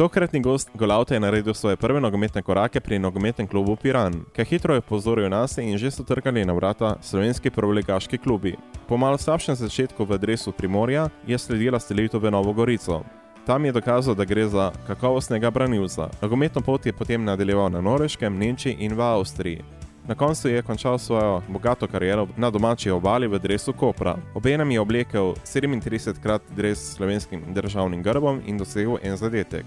[0.00, 4.74] Tokratni gost Golauta je naredil svoje prve nogometne korake pri nogometnem klubu Piran, ki hitro
[4.74, 8.56] je pozoril nas in že so trkali na vrata slovenski prvoligaški klubi.
[8.88, 13.04] Po malo slabšem začetku v adresu Primorja je sledila stelitev v Novo Gorico.
[13.46, 16.08] Tam je dokazal, da gre za kakovostnega branilca.
[16.22, 19.79] Nogometno pot je potem nadaljeval na Norveškem, Nemčiji in v Avstriji.
[20.10, 24.16] Na koncu je končal svojo bogato kariero na domači obali v dresu Kopra.
[24.34, 29.64] Obenem je oblekel 37krat dres s slovenskim državnim grbom in dosegel en zadetek.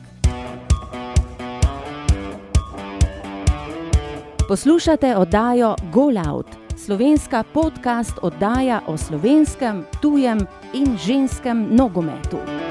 [4.47, 6.47] Poslušate oddajo Golout,
[6.85, 10.39] slovenska podcast oddaja o slovenskem, tujem
[10.73, 12.62] in ženskem nogometu.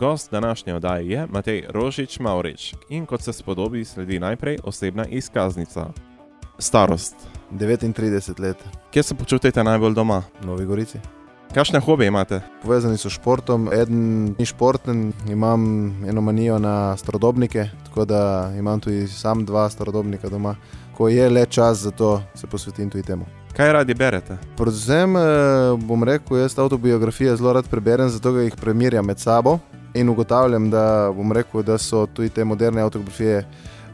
[0.00, 5.86] Gost današnje oddaje je Matej Rožič Maurič in kot se spodobi, sledi najprej osebna izkaznica.
[6.58, 7.14] Starost.
[7.52, 8.56] 39 let,
[8.90, 10.22] Kje se počutite najbolj doma?
[10.44, 10.98] Novi Gorici.
[11.54, 12.40] Kakšne hobe imate?
[12.62, 18.80] Povezani so s športom, eden ni športen, imam eno manijo na starodobnike, tako da imam
[18.80, 20.56] tudi sam dva starodobnika doma.
[20.96, 23.24] Ko je le čas za to, se posvetim tudi temu.
[23.56, 24.36] Kaj radi berete?
[24.56, 25.20] Predvsem eh,
[25.78, 29.58] bom rekel, jaz avtobiografije zelo rad preberem, zato jih primerjam med sabo
[29.96, 33.44] in ugotavljam, da, rekel, da so tudi te moderne avtobiografije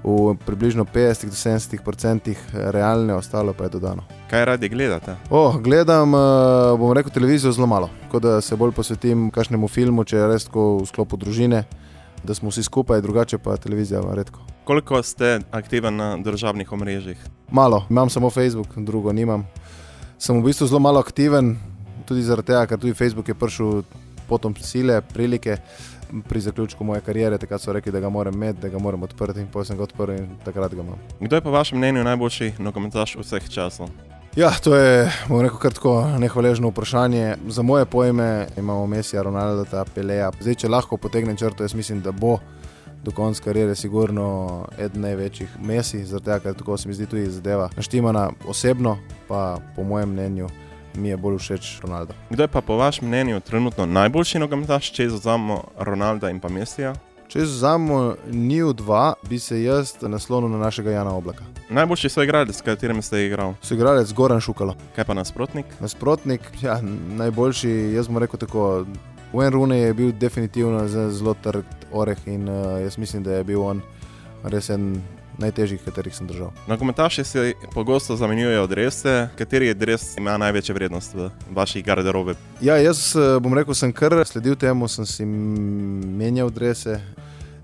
[0.03, 4.03] v približno 50-70 odstotkih realne, ostalo pa je dodano.
[4.31, 5.15] Kaj radi gledate?
[5.31, 6.19] Oh, gledam, eh,
[6.79, 10.45] bom rekel, televizijo zelo malo, kot da se bolj posvetim kakšnemu filmu, če je res
[10.45, 11.65] tako v sklopu družine,
[12.25, 14.41] da smo vsi skupaj, drugače pa televizija redko.
[14.65, 17.19] Koliko ste aktiven na državnih omrežjih?
[17.51, 19.47] Malo, imam samo Facebook, drugo nimam.
[20.19, 21.57] Sem v bistvu zelo malo aktiven,
[22.07, 23.83] tudi zaradi tega, ker tudi Facebook je prišel
[24.33, 25.59] potom sile, prilike.
[26.29, 29.41] Pri zaključku moje kariere, takrat so rekli, da ga moram imeti, da ga moram odprti,
[29.41, 30.99] in potem sem ga odprl in takrat ga imam.
[31.21, 33.89] Kdo je po vašem mnenju najboljši nogometaš vseh časov?
[34.37, 37.37] Ja, to je, bom rekel, kar tako nehvaležno vprašanje.
[37.49, 40.31] Za moje pojme imamo Mesija, Ronalda, Peleja.
[40.41, 42.39] Zdaj, če lahko potegnem črto, jaz mislim, da bo
[43.05, 44.27] do konca kariere sigurno
[44.79, 49.59] eden največjih Mesij, zaradi tega, ker tako se mi zdi tudi zadeva naštimana osebno, pa
[49.77, 50.49] po mojem mnenju
[50.95, 52.15] mi je bolj všeč Ronaldo.
[52.31, 56.95] Kdo je pa po vašem mnenju trenutno najboljši nogometaš, če izuzamemo Ronalda in pa Mesija?
[57.33, 61.45] Če vzamemo njiju dva, bi se jaz naslonil na našega Jana Oblaka.
[61.71, 63.55] Najboljši so igralec, s katerim ste igrali.
[63.65, 64.75] Soigralec Goran Šukalo.
[64.97, 65.67] Kaj pa nasprotnik?
[65.81, 66.77] Nasprotnik, ja,
[67.17, 68.85] najboljši, jaz bom rekel tako.
[69.33, 73.63] Wayne Rooney je bil definitivno zelo trd oreh in uh, jaz mislim, da je bil
[73.65, 73.81] on
[74.45, 75.01] res en
[75.39, 76.53] najtežjih, katerih sem držal.
[76.69, 79.29] Nogometaši si pogosto zamenjujejo drese.
[79.39, 82.35] Kateri dres ima največjo vrednost v vaših garderobe?
[82.61, 87.01] Ja, jaz eh, bom rekel, sem kar sledil temu, sem si menjal drese.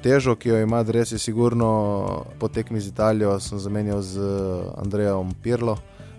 [0.03, 4.73] Težo, ki jo ima dres, je sigurno po tekmi z Italijo, sem zamenjal z eh,
[4.83, 5.79] Andrejem Pirlo.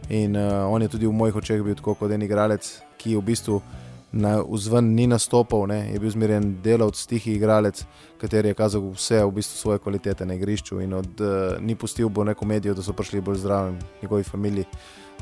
[0.10, 2.66] In uh, on je tudi v mojih očeh bil tako kot en igralec,
[2.98, 3.60] ki v bistvu
[4.12, 5.80] na vzven ni nastopal, ne?
[5.94, 7.84] je bil zmerjen delavc, tihi igralec,
[8.22, 12.10] kateri je kazal vse v bistvu svoje kvalitete na igrišču in od, uh, ni pustil
[12.10, 14.66] bo neko medijo, da so prišli bolj zdravi, njegovi familiji,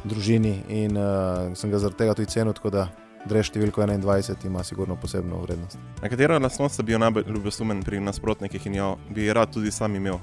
[0.03, 0.55] družini.
[0.69, 2.87] In uh, sem ga zaradi tega tudi cenil, tako da
[3.27, 5.79] Drež številko 21 ima sigurno posebno vrednost.
[5.99, 9.95] Na katero lastnost bi bil najbolj ljubesumen pri nasprotnikih in jo bi rad tudi sam
[9.99, 10.21] imel?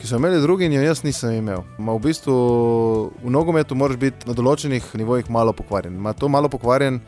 [0.00, 1.66] Ki so imeli drugi, in jo jaz nisem imel.
[1.76, 2.34] Ma v bistvu
[3.20, 5.98] v nogometu moraš biti na določenih nivojih malo pokvarjen.
[6.00, 7.02] Ma to malo pokvarjen,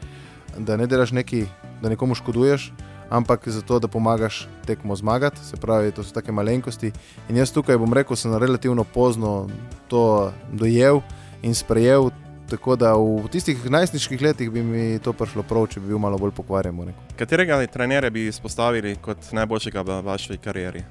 [0.59, 1.45] da ne delaš neki,
[1.83, 2.73] da nekomu škoduješ,
[3.11, 5.45] ampak zato, da pomagaš tekmo zmagati.
[5.45, 6.93] Se pravi, to so take malenkosti.
[7.29, 9.49] In jaz tukaj bom rekel, sem relativno pozno
[9.89, 11.01] to dojel
[11.43, 12.11] in sprejel.
[12.53, 16.19] Tako da v tistih najstniških letih bi mi to prišlo prav, če bi bil malo
[16.21, 16.93] bolj pokvarjen.
[17.17, 20.85] Katerega trenerja bi izpostavili kot najboljšega v vaši karieri?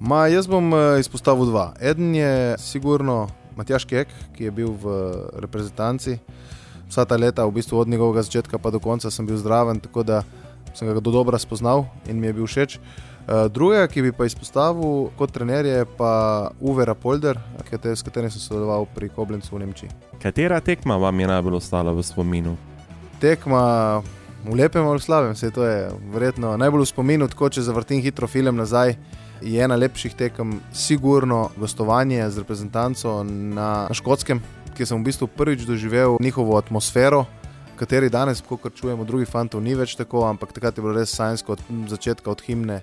[0.00, 1.72] Ma, jaz bom eh, izpostavil dva.
[1.80, 3.26] Eden je sigurno
[3.56, 4.94] Matjaš Kek, ki je bil v
[5.40, 6.18] reprezentanci.
[6.88, 10.02] Vsa ta leta, v bistvu od njegovega začetka pa do konca, sem bil zdraven, tako
[10.02, 10.22] da
[10.74, 12.78] sem ga do dobra spoznal in mi je bil všeč.
[13.26, 17.40] Eh, Drugega, ki bi pa izpostavil kot trener, je pa Uwe Rapolder,
[17.82, 19.90] s katerim sem sodeloval pri Koblencu v Nemčiji.
[20.22, 22.54] Katera tekma vam je najbolj ostala v spominu?
[23.18, 23.98] Tekma
[24.46, 28.30] v lepem ali slabem, se to je verjetno najbolj v spominu, tako če zavrtim hitro
[28.30, 28.94] film nazaj.
[29.42, 34.40] Je ena lepših tekem, sigurno gostovanje z reprezentanco na, na Škotskem,
[34.76, 37.24] kjer sem v bistvu prvič doživel njihovo atmosfero,
[37.76, 41.56] kateri danes, kot čujemo, drugih fantov ni več tako, ampak takrat je bilo res sajnsko
[41.56, 42.82] od začetka, od himne.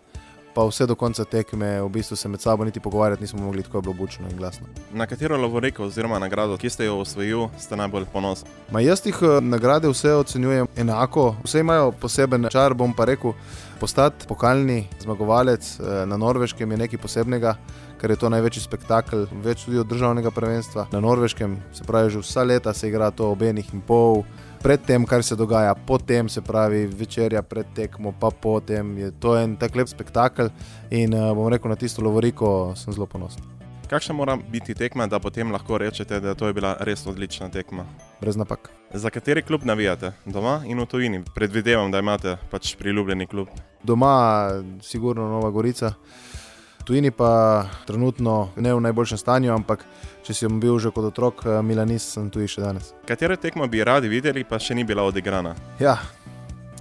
[0.53, 3.77] Pa vse do konca tekme, v bistvu se med sabo niti pogovarjati nismo mogli, tako
[3.77, 4.67] je bilo bučno in glasno.
[4.91, 8.49] Na katero lovoreko oziroma nagrado, ki ste jo osvojili, ste najbolj ponosni?
[8.71, 13.33] Ma jaz jih eh, nagrade vse ocenjujem enako, vse imajo poseben čar, bom pa rekel,
[13.79, 17.55] postati pokalni zmagovalec eh, na Norveškem je nekaj posebnega,
[18.01, 20.85] ker je to največji spektakel, več tudi od državnega prvenstva.
[20.91, 24.21] Na Norveškem se pravi, že vsa leta se igra to ob enih in pol,
[24.63, 29.35] pred tem, kar se dogaja, potem se pravi večerja pred tekmo, pa potem je to
[29.37, 30.49] en tak lep spektakel
[30.91, 33.43] in uh, bom rekel, na tisto lovoriko sem zelo ponosen.
[33.91, 37.83] Kakšna mora biti tekma, da potem lahko rečete, da to je bila res odlična tekma?
[38.21, 38.71] Brez napak.
[38.93, 40.13] Za kateri klub navijate?
[40.25, 41.23] Doma in v tujini?
[41.35, 43.51] Predvidevam, da imate pač priljubljeni klub.
[43.83, 44.47] Doma,
[44.81, 45.91] sigurno Nova Gorica,
[46.83, 49.85] tujini pa trenutno ne v najboljšem stanju, ampak
[50.23, 52.93] če sem bil že kot otrok, eh, Milanist sem tu še danes.
[53.07, 55.55] Katero tekmo bi radi videli, pa še ni bila odigrana?
[55.79, 55.97] Ja,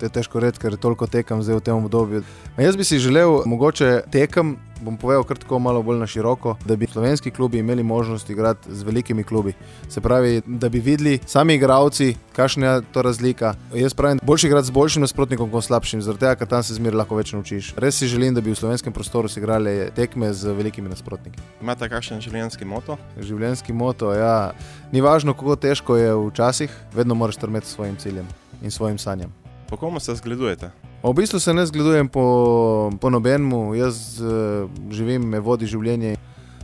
[0.02, 2.22] je težko reči, ker toliko tekam zdaj v tem obdobju.
[2.56, 6.56] Ma jaz bi si želel, mogoče tekem, bom povedal kar tako malo bolj na široko,
[6.66, 9.52] da bi slovenski klubi imeli možnost igrati z velikimi klubi.
[9.88, 13.54] Se pravi, da bi videli sami igravci, kakšna je to razlika.
[13.74, 16.98] Jaz pravim, boljši igrati z boljšim nasprotnikom kot slabšim, zaradi tega, ker tam se zmeraj
[16.98, 17.74] lahko več naučiš.
[17.76, 21.38] Res si želim, da bi v slovenskem prostoru se igrali tekme z velikimi nasprotniki.
[21.62, 22.98] Imate kakšen življenjski moto?
[23.20, 24.52] Življenjski moto, ja.
[24.92, 28.26] Ni važno, kako težko je včasih, vedno moraš strmeti svojim ciljem
[28.62, 29.41] in svojim sanjam.
[29.72, 30.70] Po komu se zgledujete?
[31.02, 36.18] V bistvu se ne zgledujem po, po nobenemu, jaz uh, živim, me vodi življenje,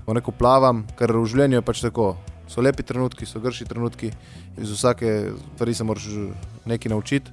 [0.04, 2.10] neko plavam, ker v življenju je pač tako.
[2.52, 4.10] So lepi trenutki, so grši trenutki,
[4.60, 6.04] iz vsake stvari se moraš
[6.68, 7.32] nekaj naučiti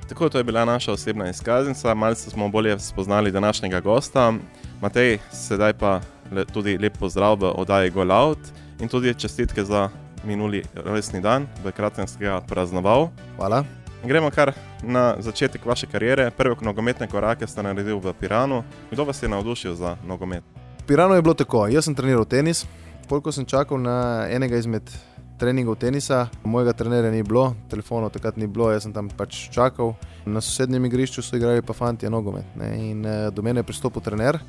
[0.08, 4.32] Tako, to je bila naša osebna izkaznica, malce smo bolje spoznali današnjega gosta.
[4.80, 6.00] Matej, sedaj pa
[6.32, 8.38] le, tudi lep pozdrav v oddaji Go Out
[8.80, 9.88] in tudi čestitke za
[10.24, 13.10] minuli resni dan, v kratkem ste ga praznoval.
[13.36, 13.64] Hvala.
[14.04, 14.52] Gremo kar
[14.82, 16.30] na začetek vaše kariere.
[16.30, 18.62] Prve nogometne korake ste naredili v Piranu.
[18.90, 20.44] Kdo vas je navdušil za nogomet?
[20.78, 21.66] V Piranu je bilo tako.
[21.66, 22.66] Jaz sem treniral tenis,
[23.08, 24.90] koliko sem čakal na enega izmed
[25.38, 29.94] treningov tenisa, mojega trenerja ni bilo, telefonov takrat ni bilo, jaz sem tam pač čakal.
[30.26, 32.46] Na sosednjem igrišču so igrali pa fanti nogomet.
[32.56, 32.70] Ne?
[32.90, 34.40] In eh, do mene je pristopil trener.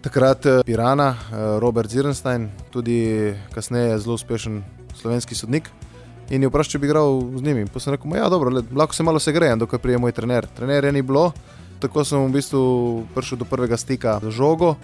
[0.00, 4.62] Takrat je Pirana, eh, Robert Zirenstein, tudi kasneje zelo uspešen
[4.94, 5.70] slovenski sodnik.
[6.30, 7.66] In je vprašal, če bi igral z njimi.
[7.66, 10.46] Pa sem rekel, ja, dobro, le, lahko se malo segrejem, dokaj prije moj trener.
[10.46, 11.32] Trener je ni bilo,
[11.80, 12.62] tako sem v bistvu
[13.14, 14.76] prišel do prvega stika z žogo,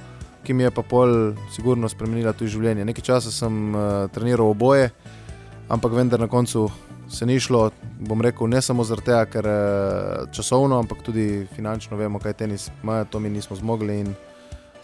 [0.45, 2.85] ki mi je pa pol sigurno spremenila tudi življenje.
[2.85, 4.91] Nekaj časa sem uh, treniral oboje,
[5.69, 6.71] ampak vendar na koncu
[7.09, 9.47] se ni šlo, bom rekel, ne samo zaradi tega, ker
[10.33, 14.03] časovno, ampak tudi finančno vemo, kaj tenis ima, to mi nismo zmogli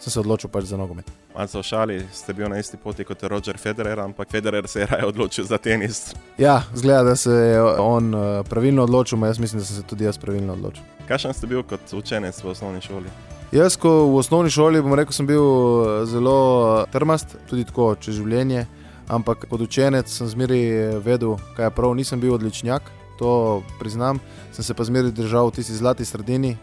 [0.01, 1.05] sem se odločil pač za nogomet.
[1.35, 4.87] Malce v šali ste bil na isti poti kot Roger Federer, ampak Federer se je
[4.89, 6.15] raje odločil za tenis.
[6.41, 10.09] Ja, zgleda, da se je on uh, pravilno odločil, jaz mislim, da sem se tudi
[10.09, 10.83] jaz pravilno odločil.
[11.07, 13.13] Kakšen ste bil kot učenec v osnovni šoli?
[13.51, 16.37] Jaz, ko v osnovni šoli, bom rekel, sem bil eh, zelo
[16.81, 18.65] eh, trmast, tudi tako čez življenje,
[19.11, 22.89] ampak kot učenec sem zmeri vedel, kaj je prav, nisem bil odličnjak,
[23.21, 24.17] to priznam,
[24.55, 26.55] sem se pa zmeri držal v tisti zlati sredini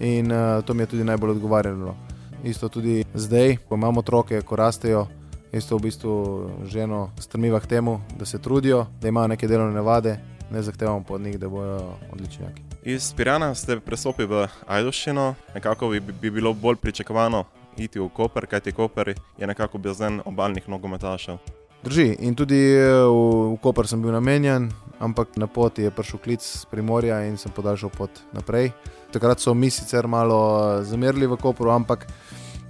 [0.00, 1.96] in uh, to mi je tudi najbolj odgovarjalo
[2.44, 5.06] isto tudi zdaj, ko imamo otroke, ko rastejo.
[5.52, 10.18] Isto v bistvu ženo strmiva k temu, da se trudijo, da imajo neke delovne navade,
[10.50, 12.62] ne zahtevamo pa od njih, da bodo odličnjaki.
[12.82, 17.44] Iz Pirana ste prestopili v Ajdošino, nekako bi, bi bilo bolj pričakovano
[17.76, 21.38] iti v Koper, kajti Koper je nekako bazen obaljnih nogometašev.
[21.84, 24.66] Drži, in tudi v, v Koper sem bil namenjen,
[24.98, 28.72] ampak na poti je prišel klic z Primorja in sem podaljšal pot naprej.
[29.14, 32.10] Takrat so mi sicer malo zamerili v Koperu, ampak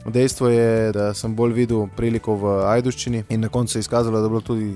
[0.08, 4.20] Dejstvo je, da sem bolj videl priliko v Ajduščini in na koncu se je izkazalo,
[4.20, 4.70] da je bilo tudi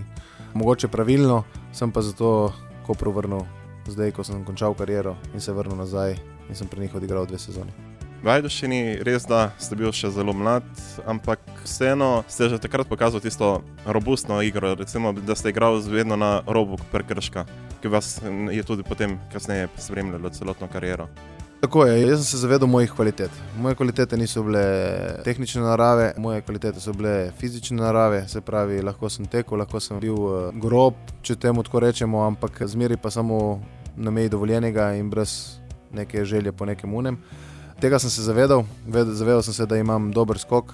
[0.54, 2.52] mogoče pravilno, sem pa zato
[2.86, 3.46] Kopru vrnil
[3.88, 6.16] zdaj, ko sem končal kariero in se vrnil nazaj
[6.48, 7.91] in sem pri njih odigral dve sezoni.
[8.22, 10.62] V Ajdušini res da ste bil še zelo mlad,
[11.10, 16.38] ampak vseeno ste že takrat pokazali tisto robustno igro, recimo, da ste igrali vedno na
[16.46, 17.42] robu prekrška,
[17.82, 21.08] ki vas je tudi potem kasneje spremljalo celotno kariero.
[21.66, 23.34] Tako je, jaz sem se zavedal mojih kvalitet.
[23.58, 24.62] Moje kvalitete niso bile
[25.26, 29.98] tehnične narave, moje kvalitete so bile fizične narave, se pravi, lahko sem tekel, lahko sem
[29.98, 30.94] bil eh, grob,
[31.26, 33.58] če temu tako rečemo, ampak zmeri pa samo
[33.98, 35.58] na meji dovoljenega in brez
[35.90, 37.18] neke želje po nekem unem
[37.82, 40.70] tega sem se zavedal, zavedal sem se, da imam dober skok.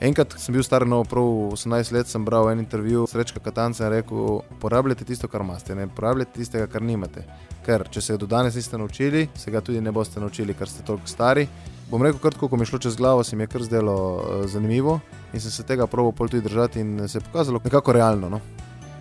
[0.00, 3.84] Enkrat sem bil star, no, prav 18 let, sem bral en intervju s Rečka Katanca
[3.84, 7.26] in rekel: Porabljajte tisto, kar imate, ne porabljajte tistega, kar nimate.
[7.64, 10.84] Ker če se do danes niste naučili, se ga tudi ne boste naučili, ker ste
[10.84, 11.46] toliko stari.
[11.90, 14.46] Bom rekel, kratko, ko mi je šlo čez glavo, se mi je kar zdelo uh,
[14.48, 15.00] zanimivo
[15.32, 18.32] in sem se tega proval pol tudi držati in se je pokazalo nekako realno.
[18.32, 18.40] No.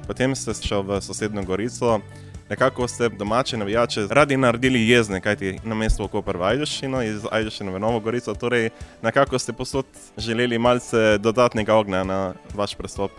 [0.07, 2.01] Potem ste šel v sosednjo Gorico
[2.53, 7.71] nekako ste domače navijače radi naredili jezne, kajti na mestu Koper v Ajdošino, iz Ajdošina
[7.71, 8.69] v Novo Gorico, torej
[9.01, 9.85] nekako ste posod
[10.17, 13.11] želeli malce dodatnega ognja na vaš prestop.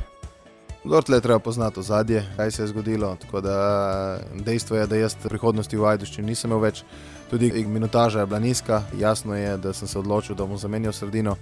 [0.85, 3.17] Gortle je treba poznati ozadje, kaj se je zgodilo.
[3.43, 6.85] Da dejstvo je, da jaz prihodnosti v Ajdoščini nisem imel več,
[7.31, 11.35] tudi minutaža je bila nizka, jasno je, da sem se odločil, da bom zamenjal sredino.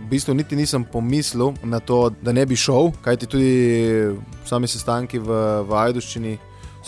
[0.00, 3.54] V bistvu niti nisem pomislil na to, da ne bi šel, kajti tudi
[4.48, 6.38] sami sestanki v, v Ajdoščini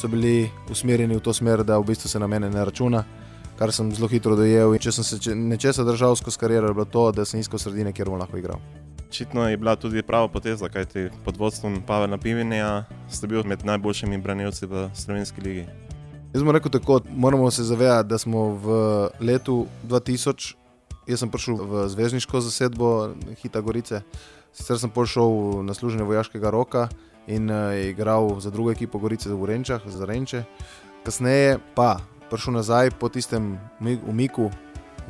[0.00, 3.02] so bili usmerjeni v to smer, da v bistvu se na mene ne računa,
[3.58, 4.72] kar sem zelo hitro dojel.
[4.72, 7.92] In če sem se nečesa držal skozi kariero, je bilo to, da sem iskal sredine,
[7.92, 8.62] kjer bom lahko igral.
[9.10, 14.22] Očitno je bila tudi prava poteza, kajti pod vodstvom Pavela Pivinja ste bili med najboljšimi
[14.24, 15.66] branilci v Slovenski ligi.
[16.32, 18.78] Jaz bom rekel tako, moramo se zavedati, da smo v
[19.20, 20.54] letu 2000,
[21.10, 22.90] jaz sem prišel v zvezdniško zasedbo
[23.42, 24.00] Hita Gorice,
[24.54, 26.88] sicer sem prišel na služenje vojaškega roka
[27.30, 30.42] in uh, je igral za drugo ekipo Gorice v Renčah, za Renče.
[31.06, 33.58] Kasneje pa prišel nazaj po tistem
[34.06, 34.50] umiku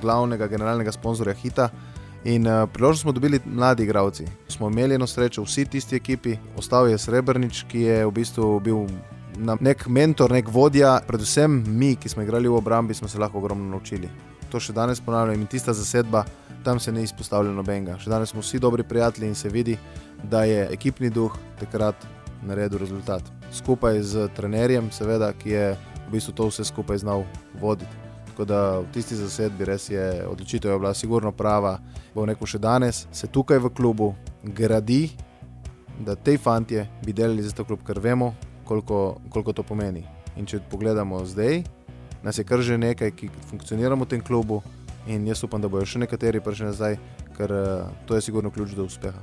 [0.01, 1.71] glavnega generalnega sponzorja Hita.
[2.25, 4.27] In uh, priložnost smo dobili mladi igravci.
[4.49, 8.85] Smo imeli eno srečo, vsi tisti ekipi, ostal je Srebrnič, ki je v bistvu bil
[9.61, 10.99] nek mentor, nek vodja.
[11.07, 14.09] Predvsem mi, ki smo igrali v obrambi, smo se lahko ogromno naučili.
[14.51, 16.25] To še danes ponavljam in tista zasedba,
[16.65, 17.99] tam se ne izpostavlja nobenega.
[17.99, 19.79] Še danes smo vsi dobri prijatelji in se vidi,
[20.23, 21.97] da je ekipni duh takrat
[22.43, 23.23] naredil rezultat.
[23.53, 25.67] Skupaj z trenerjem, seveda, ki je
[26.09, 27.25] v bistvu to vse skupaj znal
[27.61, 27.91] voditi.
[28.31, 31.79] Tako da v tisti zasedbi res je odločitev je bila sigurno prava.
[32.15, 35.11] Bo neko še danes se tukaj v klubu gradi,
[36.01, 38.33] da te fantje bi delali za to klub, ker vemo,
[38.65, 40.07] koliko, koliko to pomeni.
[40.37, 41.61] In če pogledamo zdaj,
[42.25, 44.63] nas je kar že nekaj, ki funkcioniramo v tem klubu.
[45.11, 46.97] In jaz upam, da bodo še nekateri prišli nazaj,
[47.35, 49.19] ker uh, to je sigurno ključ do uspeha.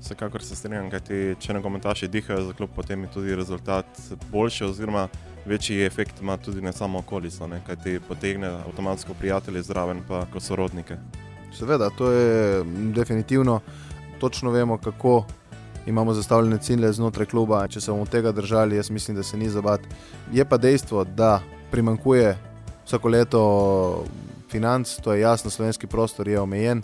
[0.00, 4.00] Vsekakor se strinjam, kajti če ne komentaši dihajo za klub, potem je tudi rezultat
[4.32, 5.08] boljši, oziroma
[5.44, 7.60] večji efekt ima tudi na samo okolico, ne?
[7.66, 10.96] kajti potegne avtomatsko prijatelje zraven, pa kot sorodnike.
[11.52, 12.64] Seveda, to je
[12.96, 13.60] definitivno,
[14.20, 15.26] točno vemo, kako
[15.86, 17.66] imamo zastavljene cilje znotraj kluba.
[17.68, 19.84] Če se bomo tega držali, jaz mislim, da se ni zabat.
[20.32, 22.38] Je pa dejstvo, da primankuje
[22.86, 23.40] vsako leto
[24.50, 26.82] financ, to je jasno, slovenski prostor je omejen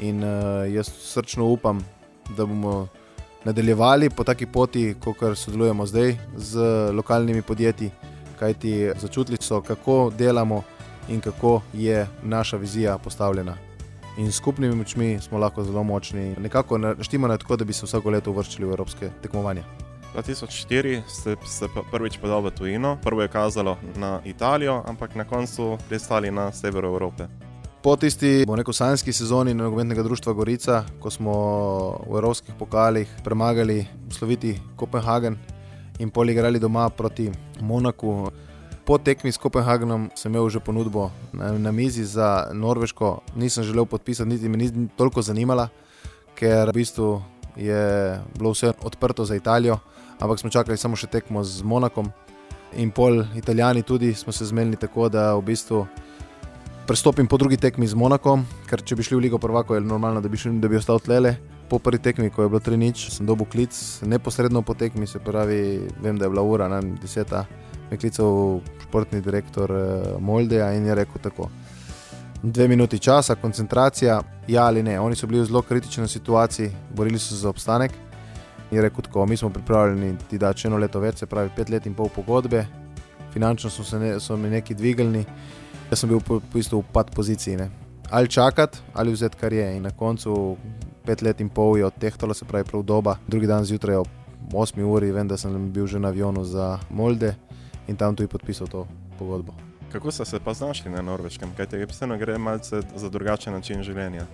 [0.00, 1.84] in uh, jaz srčno upam,
[2.36, 2.88] da bomo
[3.44, 6.58] nadaljevali po taki poti, kot sodelujemo zdaj z
[6.92, 7.90] lokalnimi podjetji,
[8.38, 10.62] kajti začutili so, kako delamo
[11.08, 13.56] in kako je naša vizija postavljena.
[14.18, 16.34] In skupnimi močmi smo lahko zelo močni.
[16.38, 19.85] Nekako naštimo na tako, da bi se vsako leto uvrščali v evropske tekmovanja.
[20.16, 25.78] 2004 ste se prvič podali v tujino, prvo je kazalo na Italijo, ampak na koncu
[25.88, 27.28] pristali na severu Evrope.
[27.82, 31.34] Po tisti, bomo rekel, sanjski sezoni nogometnega društva Gorica, ko smo
[32.08, 35.36] v evropskih pokalih premagali sloviti Kopenhagen
[35.98, 37.30] in pol igrali doma proti
[37.60, 38.32] Monaku.
[38.84, 43.84] Po tekmi s Kopenhagenom sem imel že ponudbo na, na mizi za Norveško, nisem želel
[43.84, 45.68] podpisati, niti me ni toliko zanimala,
[46.34, 47.22] ker v bistvu
[47.56, 49.78] je bilo vse odprto za Italijo,
[50.20, 52.12] ampak smo čakali samo še tekmo z Monakom
[52.76, 55.86] in pol Italijani tudi smo se zmenili tako, da v bistvu
[56.86, 60.20] prestopim po drugi tekmi z Monakom, ker če bi šli v Ligo Prvako, je normalno,
[60.22, 61.34] da bi, šli, da bi ostal tlele.
[61.66, 63.74] Po prvi tekmi, ko je bilo 3-0, sem dobil klic,
[64.06, 67.42] neposredno po tekmi, se pravi, vem, da je bila ura, ne, deseta,
[67.90, 71.50] me klical športni direktor uh, Moldeja in je rekel tako.
[72.46, 75.00] Dve minuti časa, koncentracija, ja ali ne.
[75.00, 77.92] Oni so bili v zelo kritični situaciji, borili so se za obstanek.
[78.70, 81.86] In rekel tako, mi smo pripravljeni ti dati eno leto več, se pravi pet let
[81.86, 82.66] in pol pogodbe,
[83.32, 85.24] finančno so, ne, so mi neki dvignili.
[85.90, 87.56] Jaz sem bil v bistvu v pad poziciji.
[87.56, 87.70] Ne.
[88.10, 89.76] ali čakati, ali vzeti kar je.
[89.76, 90.56] In na koncu
[91.04, 93.16] pet let in pol je odtehtalo, se pravi, prav doba.
[93.26, 94.08] Drugi dan zjutraj ob
[94.52, 97.34] 8 uri, vem, da sem bil že na avionu za Molde
[97.88, 98.86] in tam tudi podpisal to
[99.18, 99.75] pogodbo.
[99.92, 103.82] Kako ste se pa znašli na norveškem, kaj te vseeno gre malce za drugačen način
[103.82, 104.26] življenja?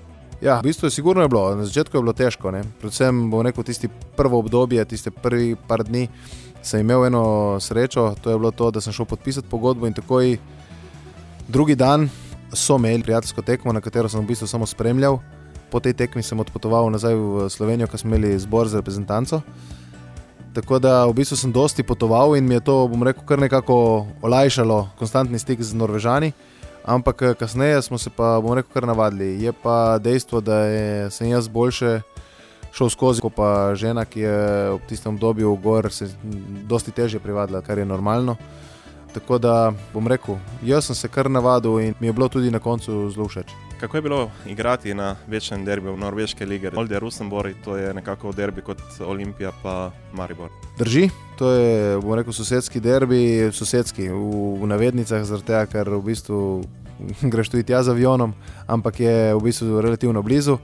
[0.42, 2.64] Ja, v bistvu je sigurno je bilo, na začetku je bilo težko, ne?
[2.80, 6.09] predvsem bom rekel tisti prvo obdobje, tiste prvi par dni.
[6.62, 10.37] Sem imel eno srečo, to je bilo to, da sem šel podpisati pogodbo in takoj
[11.49, 12.09] drugi dan
[12.52, 15.18] so imeli prijateljsko tekmo, na katero sem v bistvu samo spremljal.
[15.71, 19.40] Po tej tekmi sem odpotoval nazaj v Slovenijo, ker smo imeli zbor za reprezentanco.
[20.52, 24.06] Tako da v bistvu sem dosti potoval in mi je to, bom rekel, kar nekako
[24.23, 26.32] olajšalo konstantni stik z Norvežani.
[26.85, 29.40] Ampak eh, kasneje smo se pa, bom rekel, kar navadili.
[29.40, 32.00] Je pa dejstvo, da je, sem jaz boljše
[32.73, 34.37] šel skozi, kot pa žena, ki je
[34.76, 36.09] v tistem obdobju v gor se
[36.68, 38.37] dosti težje privadila, kar je normalno.
[39.12, 42.59] Tako da bom rekel, jaz sem se kar navadil in mi je bilo tudi na
[42.59, 43.72] koncu zelo všeč.
[43.83, 46.71] Kako je bilo igrati na večnem derbiju v Norveške lige?
[46.77, 50.51] Olde Rusenborg, to je nekako derbi kot Olimpija pa Maribor.
[50.79, 51.09] Drži,
[51.39, 54.21] to je, bom rekel, sosedski derbi, sosedski v,
[54.62, 56.62] v navednicah, zaradi tega, ker v bistvu
[57.33, 58.37] greš tudi tja z avionom,
[58.71, 60.61] ampak je v bistvu relativno blizu.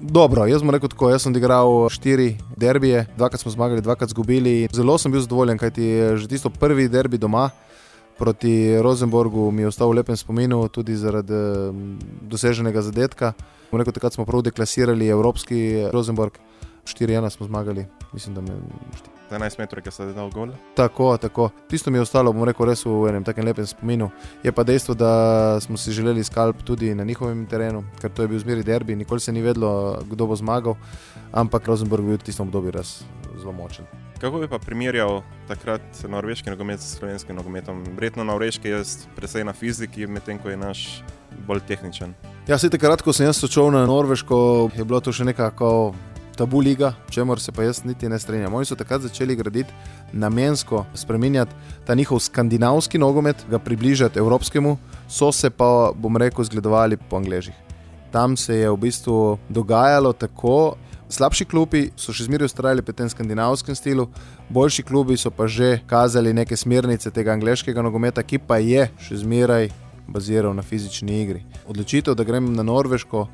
[0.00, 4.66] Dobro, jaz sem rekel tako, jaz sem odigral štiri derbije, dvakrat smo zmagali, dvakrat izgubili.
[4.74, 7.46] Zelo sem bil zadovoljen, kajti že tisto prvi derbi doma
[8.18, 11.98] proti Rosenborgu mi je ostal v lepem spominu, tudi zaradi mm,
[12.30, 13.32] doseženega zadetka.
[13.72, 16.38] Rekel, takrat smo prav deklasirali Evropski Rosenborg,
[16.86, 18.56] 4-1 smo zmagali, mislim, da me.
[19.30, 20.54] 11 metrov, ki ste dal gol.
[20.78, 21.50] Tako, tako.
[21.68, 24.10] Tisto mi je ostalo, bom rekel, res v enem takem lepem spominu.
[24.46, 28.30] Je pa dejstvo, da smo si želeli skalp tudi na njihovem terenu, ker to je
[28.30, 30.78] bil zmeri derbi, nikoli se ni vedlo, kdo bo zmagal,
[31.32, 33.00] ampak Rosenborg je bil v tistem obdobju res
[33.34, 34.05] zelo močen.
[34.20, 37.82] Kako bi pa primerjal takrat norveški nogomet s slovenskim nogometom?
[37.94, 38.82] Verjetno norveški je
[39.16, 41.02] precej na fiziki, medtem ko je naš
[41.46, 42.14] bolj tehničen.
[42.48, 45.92] Ja, se takrat, ko sem jaz odšel na Norveško, je bilo to še nekako
[46.36, 48.54] tabu liga, čemor se pa jaz niti ne strinjam.
[48.56, 49.72] Oni so takrat začeli graditi
[50.12, 51.52] namensko, spremenjati
[51.84, 57.54] ta njihov skandinavski nogomet, ga približati evropskemu, so se pa, bom rekel, zgledovali po angležih.
[58.12, 60.76] Tam se je v bistvu dogajalo tako,
[61.08, 64.10] Slabši klubi so še zmeraj ustrajali pri tem skandinavskem slogu,
[64.50, 69.22] boljši klubi so pa že kazali neke smernice tega angliškega nogometa, ki pa je še
[69.22, 69.70] zmeraj
[70.08, 71.44] baziral na fizični igri.
[71.70, 73.28] Odločitev, da grem na Norveško,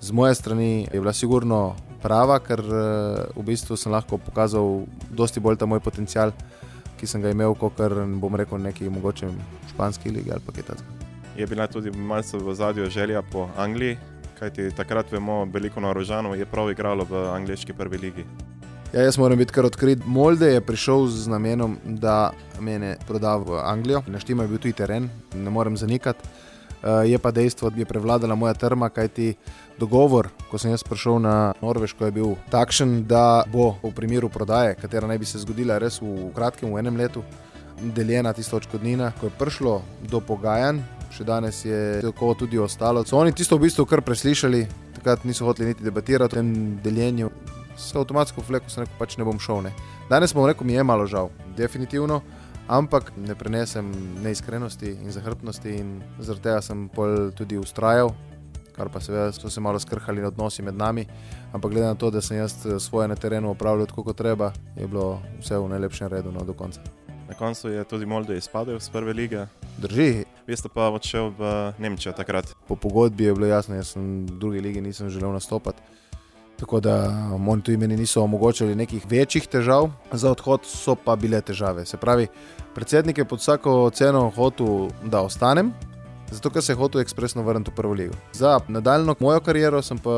[0.00, 5.40] z moje strani je bila sigurno prava, ker eh, v bistvu sem lahko pokazal dosti
[5.40, 6.34] bolj ta moj potencial,
[6.98, 7.78] ki sem ga imel, kot
[8.18, 9.30] bom rekel, neki mogoče
[9.70, 10.90] španski ligi ali pa kaj takega.
[11.38, 13.98] Je bila tudi malce v zadju želja po Angliji,
[14.38, 18.24] kajti takrat vemo, veliko Norožanov je prav igralo v angliški prvi ligi.
[18.94, 20.04] Ja, jaz moram biti kar odkrit.
[20.06, 24.04] Molde je prišel z namenom, da me proda v Anglijo.
[24.06, 26.22] Naštima je bil tudi teren, ne morem zanikati.
[26.84, 29.34] Uh, je pa dejstvo, da je prevladala moja trma, kajti
[29.80, 34.76] dogovor, ko sem jaz prišel na Norveško, je bil takšen, da bo v primeru prodaje,
[34.78, 37.24] katera naj bi se zgodila res v kratkem, v enem letu,
[37.80, 39.10] deljena tista odškodnina.
[39.18, 43.04] Ko je prišlo do pogajanj, še danes je tako tudi ostalo.
[43.06, 44.64] So oni tisto v bistvu kar preslišali,
[44.98, 46.50] takrat niso hoteli niti debatirati o tem
[46.82, 47.30] deljenju.
[47.78, 49.64] Se avtomatsko vleko, sem rekel, pač ne bom šel.
[49.66, 49.72] Ne.
[50.10, 52.20] Danes bom rekel, mi je malo žal, definitivno,
[52.70, 53.90] ampak ne prenesem
[54.22, 58.14] neiskrenosti in zahrbtnosti in zaradi tega sem pol tudi ustrajal.
[58.74, 61.06] Kar pa seveda so se malo skrhali odnosi med nami,
[61.54, 64.90] ampak glede na to, da sem jaz svoje na terenu opravljal tako, kot treba, je
[64.90, 66.82] bilo vse v najlepšem redu no, do konca.
[67.28, 69.46] Na koncu je tudi Moldo izpadel z prve lige.
[69.78, 70.24] Drži.
[70.46, 72.52] Vi ste pa odšel v Nemčijo takrat.
[72.68, 75.82] Po pogodbi je bilo jasno, da sem v drugi lige nisem želel nastopati.
[76.60, 77.10] Tako da
[77.48, 81.86] oni tudi meni niso omogočili nekih večjih težav, za odhod so pa bile težave.
[81.86, 82.26] Se pravi,
[82.74, 85.72] predsednik je pod vsako ceno hotel, da ostanem,
[86.30, 88.14] zato ker se je hotel ekspresno vrniti v prvo ligo.
[88.32, 90.10] Za nadaljno mojo kariero sem pa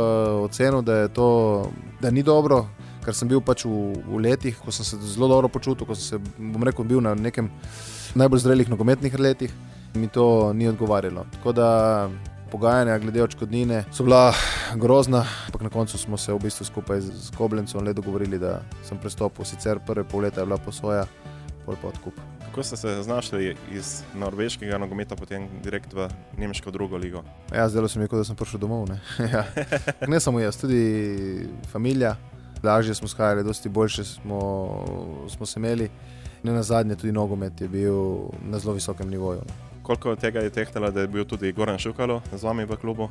[0.43, 2.67] ocenil, da, to, da ni dobro,
[3.07, 6.19] ker sem bil pač v, v letih, ko sem se zelo dobro počutil, ko sem
[6.19, 7.51] se, bom rekel, bil na nekem
[8.19, 9.53] najbolj zrelih nogometnih letih,
[9.95, 11.27] mi to ni odgovarjalo.
[11.39, 11.69] Tako da
[12.51, 14.35] pogajanja glede očkodnine so bila
[14.75, 18.99] grozna, ampak na koncu smo se v bistvu skupaj z Koblencem le dogovorili, da sem
[18.99, 19.47] prestopil.
[19.47, 21.07] Sicer prve pol leta je bila posoja,
[21.67, 22.19] pol pa odkup.
[22.47, 27.23] Kako ste se znašli iz norveškega nogometa potem direkt v nemško drugo ligo?
[27.55, 28.89] Ja, zdelo se mi, kot da sem prišel domov.
[28.89, 29.01] Ne,
[29.35, 29.45] ja.
[30.09, 32.17] ne samo jaz, tudi družina
[32.63, 34.41] lažje smo skajali, dosti boljše smo,
[35.29, 35.91] smo se imeli.
[36.43, 37.97] Ne na zadnje, tudi nogomet je bil
[38.51, 39.41] na zelo visokem nivoju.
[39.47, 39.55] Ne.
[39.83, 43.09] Koliko od tega je tehtalo, da je bil tudi Goran Šukalo z vami v klubu?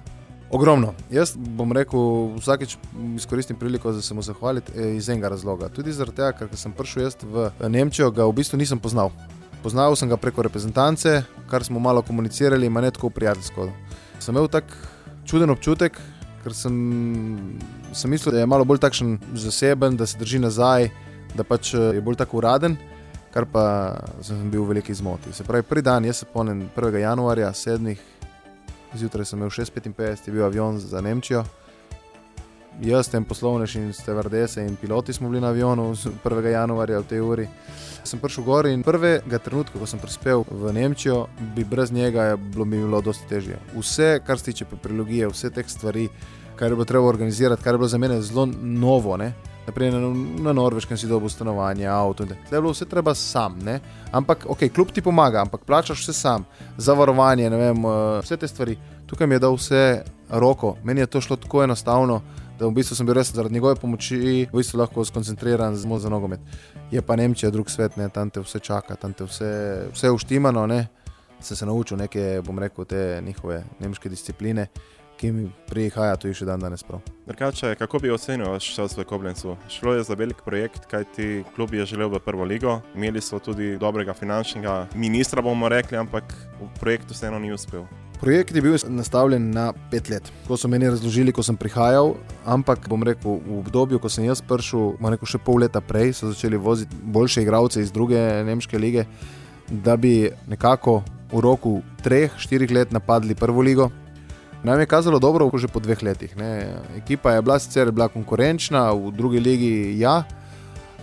[0.52, 0.94] Ogromno.
[1.10, 2.78] Jaz bom rekel, vsakeč
[3.16, 5.70] izkoristim priliko, da se mu zahvalim eh, iz enega razloga.
[5.70, 9.12] Tudi zaradi tega, ker sem prišel v Nemčijo, ga v bistvu nisem poznal.
[9.64, 13.70] Poznal sem ga preko reprezentance, kar smo malo komunicirali, ima ne tako prijateljsko.
[14.20, 14.70] Sem imel tak
[15.26, 15.98] čuden občutek,
[16.46, 16.76] ker sem,
[17.90, 20.92] sem mislil, da je malo bolj takšen zaseben, da se drži nazaj,
[21.34, 22.78] da pač je bolj tako uraden,
[23.34, 23.64] kar pa
[24.22, 25.34] sem bil v veliki zmoti.
[25.34, 27.02] Se pravi, prvi dan, jaz se spomnim 1.
[27.02, 28.00] januarja, sedmih
[28.94, 31.44] zjutraj sem imel 6:55, je bil avion za Nemčijo.
[32.84, 36.46] Jaz, tem poslovnež in stevardese in piloti smo bili na avionu 1.
[36.52, 37.48] januarja v tej uri.
[38.04, 42.66] Sem prišel gor in prvega trenutka, ko sem prispel v Nemčijo, bi brez njega bilo
[42.66, 43.60] mi bilo dosti težje.
[43.76, 46.10] Vse, kar se tiče papirologije, vse te stvari,
[46.56, 49.18] kar je bilo treba organizirati, kar je bilo za mene zelo novo.
[49.18, 49.32] Ne?
[49.68, 50.12] Naprimer, na,
[50.44, 52.26] na Norveškem si dobil stanovanje, avto.
[52.26, 53.80] Zdaj je bilo vse treba sam, ne?
[54.12, 56.46] ampak ok, klub ti pomaga, ampak plačaš vse sam,
[56.78, 58.78] zavarovanje, vem, eh, vse te stvari.
[59.06, 62.22] Tukaj mi je dal vse roko, meni je to šlo tako enostavno,
[62.60, 66.10] da v bistvu sem bil res zaradi njegove pomoči v bistvu lahko skoncentriran samo za
[66.10, 66.40] nogomet.
[66.92, 68.10] Je pa Nemčija, drug svet, ne?
[68.10, 69.52] tam te vse čaka, tam te vse,
[69.94, 70.68] vse uštimano.
[70.68, 70.88] Ne?
[71.40, 74.68] Sem se naučil neke, bom rekel, te njihove nemške discipline
[75.18, 76.84] ki mi prihaja tudi še dan danes.
[77.26, 79.56] Drugače, kako bi ocenil vaš čas v Koblencu?
[79.72, 82.80] Šlo je za velik projekt, kaj ti klub je želel v prvo ligo.
[82.96, 87.88] Imeli so tudi dobrega finančnega ministra, bomo rekli, ampak v projektu vseeno ni uspel.
[88.22, 90.32] Projekt je bil nastavljen na pet let.
[90.48, 94.42] Ko so meni razložili, ko sem prihajal, ampak bom rekel, v obdobju, ko sem jaz
[94.42, 99.06] prišel, rekel, še pol leta prej, so začeli voziti boljše igralce iz druge nemške lige,
[99.70, 103.92] da bi nekako v roku treh, štirih let napadli prvo ligo.
[104.66, 106.34] Nam je kazalo dobro, že po dveh letih.
[106.38, 106.82] Ne.
[106.98, 110.24] Ekipa je bila sicer bila konkurenčna, v drugi legi ja,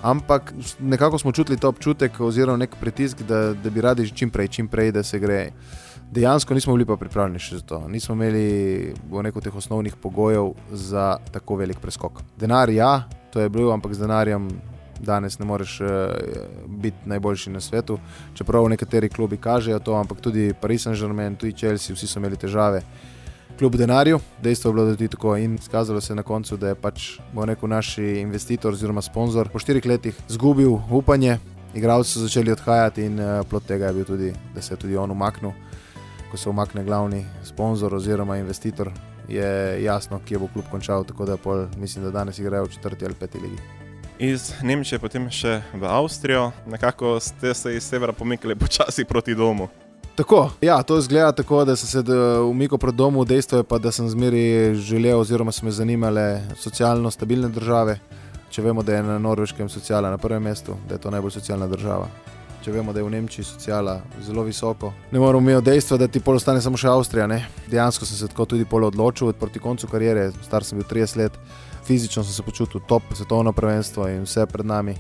[0.03, 4.49] ampak nekako smo čutili ta občutek oziroma nek pritisk, da, da bi radi čim prej,
[4.49, 5.53] čim prej, da se gre.
[6.13, 7.79] Dejansko nismo bili pa pripravljeni še za to.
[7.89, 8.93] Nismo imeli
[9.25, 12.21] neko teh osnovnih pogojev za tako velik preskok.
[12.37, 14.51] Denar, ja, to je bilo, ampak z denarjem
[15.01, 15.89] danes ne moreš uh,
[16.69, 17.97] biti najboljši na svetu.
[18.35, 22.85] Čeprav nekateri klubi kažejo to, ampak tudi Paris Saint-Germain, tudi Chelsea, vsi so imeli težave
[23.59, 24.21] kljub denarju.
[24.43, 27.09] Dejstvo je bilo, je tudi tako in skazalo se na koncu, da je pač
[27.47, 31.39] rekel, naš investitor oziroma sponzor po štirih letih izgubil upanje.
[31.75, 34.97] Igravci so začeli odhajati in uh, plot tega je bil tudi, da se je tudi
[34.97, 35.57] on umaknil.
[36.33, 38.89] Ko se umakne glavni sponzor oziroma investitor,
[39.29, 41.05] je jasno, kje bo klub končal.
[41.05, 43.59] Tako da pol, mislim, da danes igrajo v četrti ali peti ligi.
[44.19, 49.69] Iz Nemčije potem še v Avstrijo, nekako ste se iz severa pomikali počasi proti domu.
[50.15, 52.15] Tako, ja, to izgleda tako, da sem se
[52.49, 57.11] umikal pred domom, dejstvo je pa, da sem zmeri želel, oziroma so me zanimale socialno
[57.11, 57.99] stabilne države.
[58.51, 61.67] Če vemo, da je na norveškem sociala na prvem mestu, da je to najbolj socialna
[61.67, 62.09] država.
[62.63, 66.21] Če vemo, da je v Nemčiji sociala zelo visoko, ne moramo imeti dejstva, da ti
[66.23, 67.27] pol ostane samo še Avstrija.
[67.27, 67.41] Ne?
[67.67, 71.41] Dejansko sem se tako tudi pol odločil, proti koncu kariere, star sem bil 30 let,
[71.89, 74.95] fizično sem se počutil top, svetovno prvenstvo in vse pred nami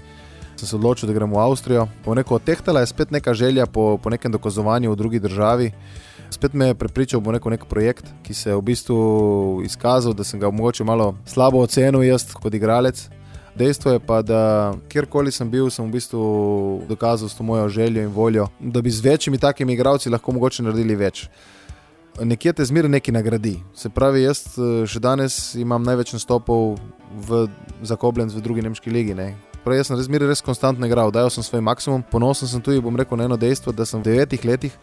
[0.62, 1.88] sem se odločil, da gremo v Avstrijo.
[2.04, 5.72] Poneko tehtala je spet neka želja po, po nekem dokazovanju v drugi državi.
[6.30, 8.98] Spet me je prepričal v neko, nek projekt, ki se je v bistvu
[9.66, 13.08] izkazal, da sem ga mogoče malo slabo ocenil jaz kot igralec.
[13.54, 16.22] Dejstvo je pa, da kjerkoli sem bil, sem v bistvu
[16.88, 20.62] dokazal s to mojo željo in voljo, da bi z večjimi takimi igralci lahko mogoče
[20.62, 21.26] naredili več.
[22.20, 23.54] Nekje te zmeraj nekaj nagradi.
[23.74, 26.76] Se pravi, jaz eh, še danes imam največ nastopov
[27.28, 27.46] v
[27.82, 29.14] Zakobljen, v drugi nemški ligi.
[29.16, 29.34] Ne?
[29.64, 32.02] Prej sem res, res konstantno igral, dajal sem svoj maksimum.
[32.02, 34.76] Ponosen sem tudi, bom rekel, na eno dejstvo, da sem v devetih letih,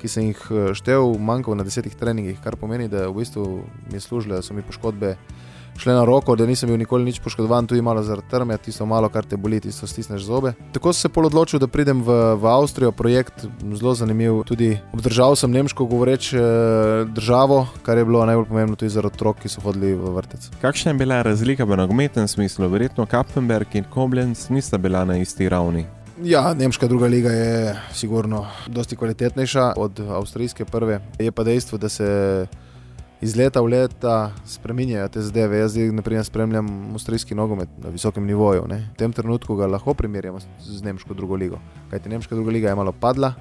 [0.00, 3.46] ki sem jih eh, štev, manjkal na desetih treningih, kar pomeni, da v bistvu
[3.88, 5.16] mi je služilo, da so mi poškodbe
[5.78, 9.08] šle na roko, da nisem bil nikoli nič poškodovan, tudi malo zaradi trme, tisto malo,
[9.08, 10.52] kar te boli, tisto stisneš zobe.
[10.72, 14.42] Tako sem se pol odločil, da pridem v, v Avstrijo, projekt zelo zanimiv.
[14.48, 16.40] Tudi obdržal sem nemško govoreč eh,
[17.08, 20.50] državo, kar je bilo najbolj pomembno tudi za otrok, ki so hodili v vrtec.
[20.60, 22.68] Kakšna je bila razlika v nogometnem smislu?
[22.68, 25.86] Verjetno Kappenberg in Koblenz nista bila na isti ravni.
[26.22, 31.00] Ja, nemška druga liga je sigurno dosti kvalitetnejša od avstrijske prve.
[31.18, 32.46] Je pa dejstvo, da se
[33.20, 35.60] iz leta v leta spremenjajo te zadeve.
[35.60, 38.64] Jaz zdaj, naprimer, spremljam avstrijski nogomet na visokem nivoju.
[38.68, 38.88] Ne.
[38.94, 41.60] V tem trenutku ga lahko primerjamo z nemško drugo ligo.
[41.90, 43.34] Kajti nemška druga liga je malo padla,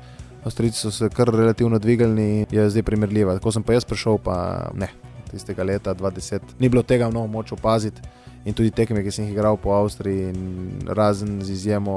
[0.43, 3.39] avstrijci so se kar relativno dvigali, je zdaj primerljiva.
[3.39, 4.91] Ko sem pa jaz prišel, pa ne.
[5.31, 8.01] Tistega leta 2010 ni bilo tega mnogo moč opaziti.
[8.45, 10.31] In tudi tekme, ki sem jih igral po Avstriji,
[10.87, 11.95] razen z izjemo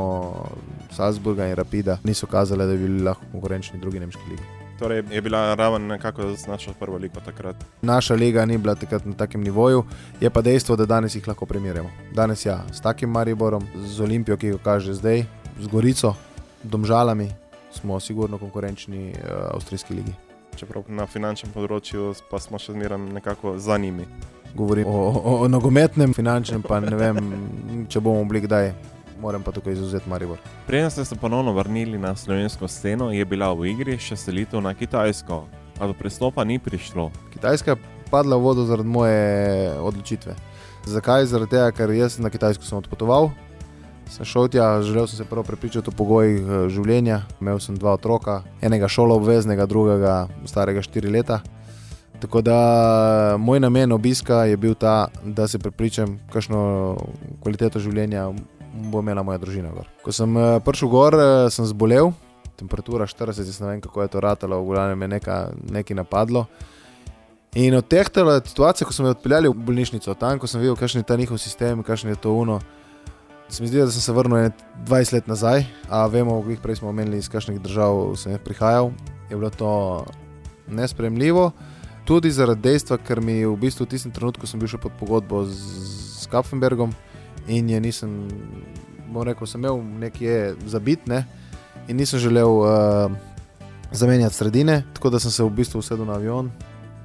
[0.91, 4.62] Salzburga in Rapida, niso kazale, da bi bili lahko konkurenčni drugi nemški ligi.
[4.79, 7.57] Torej je bila raven nekako z našo prvo ligo takrat.
[7.83, 9.85] Naša liga ni bila takrat na takem nivoju,
[10.21, 11.91] je pa dejstvo, da danes jih lahko primerjamo.
[12.15, 15.25] Danes ja, s takim Mariborom, z Olimpijo, ki jo kaže zdaj,
[15.61, 16.15] z Gorico,
[16.63, 17.31] Domžalami,
[17.73, 20.13] smo sigurno konkurenčni uh, avstrijski ligi.
[20.57, 24.05] Čeprav na finančnem področju pa smo še zmeraj nekako za njimi.
[24.55, 27.21] Govorim o, o, o nogometnem, finančnem, pa ne vem,
[27.89, 28.73] če bomo bili kdaj
[29.23, 30.39] moram pa tukaj izuzeti Maribor.
[30.67, 34.75] Preden ste se ponovno vrnili na slovensko sceno, je bila v igri še selitev na
[34.75, 35.45] Kitajsko,
[35.79, 37.11] a do prestopa ni prišlo.
[37.31, 37.77] Kitajska
[38.11, 40.35] padla v vodo zaradi moje odločitve.
[40.91, 41.31] Zakaj?
[41.31, 43.31] Zaradi tega, ker jaz na Kitajsko sem odpotoval,
[44.11, 47.23] sem šel tja, želel sem se prvo prepričati o pogojih eh, življenja.
[47.41, 51.41] Imel sem dva otroka, enega šolo obveznega, drugega starega štiri leta.
[52.23, 56.61] Tako da moj namen obiska je bil ta, da se prepričam, kakšno
[57.43, 58.29] kvaliteto življenja
[58.73, 59.71] bo imela moja družina.
[59.75, 59.89] Gor.
[60.03, 62.13] Ko sem eh, prišel gor, eh, sem zbolel,
[62.57, 65.39] temperatura 40, jaz ne vem kako je to ratalo, v glavnem je neka,
[65.71, 66.47] nekaj napadlo.
[67.55, 71.05] In od teh situacij, ko smo me odpeljali v bolnišnico, tam, ko sem videl, kakšen
[71.05, 72.61] je ta njihov sistem, kakšen je to uno,
[73.53, 74.51] se mi zdi, da sem se vrnil
[74.89, 78.89] 20 let nazaj, a vemo, v kojih prej smo omenili, iz kakšnih držav sem prihajal,
[79.29, 80.05] je bilo to
[80.69, 81.51] nespremljivo.
[82.09, 85.45] Tudi zaradi dejstva, ker mi v bistvu v tistem trenutku sem bil še pod pogodbo
[85.45, 85.61] z,
[86.25, 86.97] z Kapfenbergom
[87.47, 88.29] in je nisem,
[89.13, 91.25] bom rekel, sem imel nekje zabit ne,
[91.89, 93.13] in nisem želel uh,
[93.93, 96.51] zamenjati sredine, tako da sem se v bistvu usedel na avion,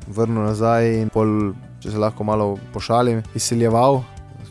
[0.08, 1.52] vrnil nazaj in pol,
[1.84, 4.02] če se lahko malo pošalim, izsiljeval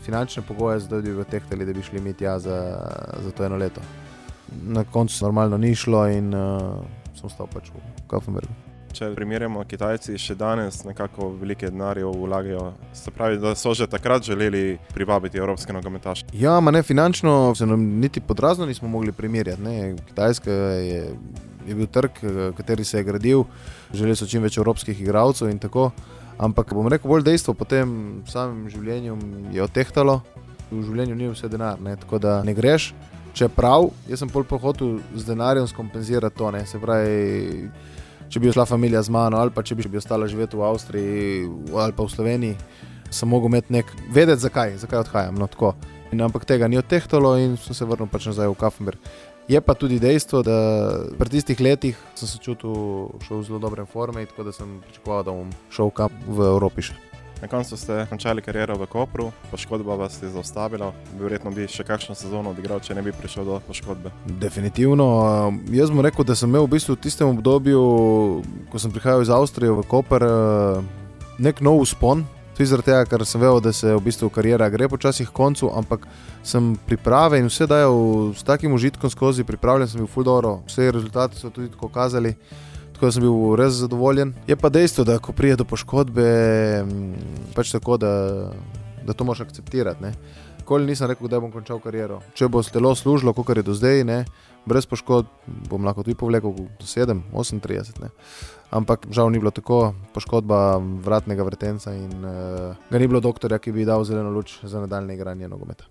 [0.05, 2.59] finančne pogoje, da bi v tehtali, da bi šli mi tja za,
[3.23, 3.81] za to eno leto.
[4.63, 6.79] Na koncu normalno ni šlo in uh,
[7.17, 12.71] sem ostal pač v Kapfenbergu če primerjamo, Kitajci še danes nekako velike denarje vlagajo.
[12.95, 16.27] Se pravi, da so že takrat želeli privabiti evropske nogometaše.
[16.33, 19.61] Ja, ma ne finančno, se nam niti podrazno nismo mogli primerjati.
[19.61, 19.95] Ne.
[20.09, 21.03] Kitajska je,
[21.67, 22.21] je bil trg,
[22.57, 23.43] kateri se je gradil,
[23.93, 25.91] želeli so čim več evropskih igralcev in tako.
[26.37, 29.17] Ampak bom rekel, bolj dejstvo po tem samem življenju
[29.55, 30.19] je otehtalo,
[30.69, 31.95] v življenju ni vse denar, ne.
[31.97, 32.91] tako da ne greš.
[33.37, 36.63] Čeprav, jaz sem pol pohotel z denarjem skompenzirati to, ne.
[36.65, 37.69] se pravi
[38.29, 41.93] če bi šla družina z mano, ali pa če bi ostala živeti v Avstriji ali
[41.93, 42.57] pa v Sloveniji,
[43.09, 45.39] sem mogel imeti nek vedeti, zakaj, zakaj odhajam.
[45.39, 45.47] No,
[46.11, 48.99] in, ampak tega ni odtehtalo in sem se vrnil pač nazaj v Kaffenberg.
[49.47, 50.57] Je pa tudi dejstvo, da
[51.15, 55.31] pri tistih letih sem se čutil v zelo dobrem formi, tako da sem pričakoval, da
[55.31, 57.06] bom šel kam v Evropi še.
[57.41, 60.89] Na koncu ste končali kariero v Kopru, poškodba vas je zaustavila.
[61.19, 64.09] Verjetno bi še kakšno sezono odigral, če ne bi prišel do poškodbe.
[64.41, 65.05] Definitivno.
[65.69, 67.81] Jaz bom rekel, da sem imel v bistvu v tistem obdobju,
[68.73, 70.25] ko sem prihajal iz Avstrije v Koper,
[71.37, 72.25] nek nov uspon.
[72.57, 75.69] Tudi zaradi tega, ker sem vedel, da se v bistvu karijera gre počasi k koncu,
[75.77, 76.07] ampak
[76.41, 81.37] sem pripravljen in vse dajal s takim užitkom skozi, pripravljen sem bil fuldoro, vse rezultate
[81.37, 82.33] so tudi tako kazali
[82.97, 84.33] tako da sem bil res zadovoljen.
[84.49, 86.25] Je pa dejstvo, da ko pride do poškodbe,
[87.53, 88.11] pač tako, da,
[89.05, 90.01] da to moš akceptirati.
[90.01, 90.13] Ne.
[90.57, 92.17] Nikoli nisem rekel, da bom končal kariero.
[92.33, 94.17] Če bo telo služilo, kot je do zdaj, ne,
[94.65, 95.29] brez poškodb,
[95.69, 98.01] bom lahko tudi povlekel do 7, 38.
[98.01, 98.09] Ne.
[98.73, 103.77] Ampak žal ni bilo tako, poškodba vratnega vrtenca in uh, ga ni bilo doktorja, ki
[103.77, 105.85] bi dal zeleno luč za nadaljne igranje nogometa.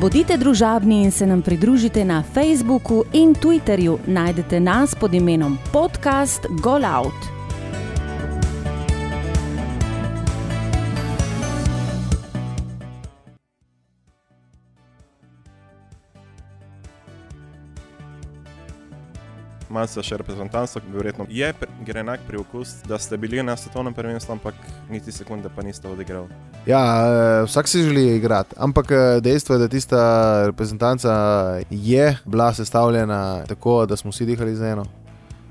[0.00, 3.98] Bodite družabni in se nam pridružite na Facebooku in Twitterju.
[4.06, 7.33] Najdete nas pod imenom Podcast Golout.
[19.74, 21.50] Malce še reprezentantstvo, ki verjetno je
[21.86, 24.58] gre enak pri okus, da ste bili na svetovnem prvenstvu, ampak
[24.90, 26.30] niti sekunde pa niste odigrali.
[26.66, 30.00] Ja, eh, vsak si želi igrati, ampak eh, dejstvo je, da tista
[30.46, 31.14] reprezentanca
[31.70, 34.84] je bila sestavljena tako, da smo vsi dihali z eno.